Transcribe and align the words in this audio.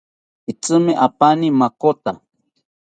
Itzimi 0.51 0.91
apaani 1.05 1.47
makota 1.59 2.11